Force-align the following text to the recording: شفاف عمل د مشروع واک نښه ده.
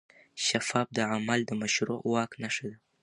شفاف 0.45 0.87
عمل 1.13 1.39
د 1.45 1.51
مشروع 1.61 1.99
واک 2.11 2.31
نښه 2.41 2.65
ده. 2.71 2.77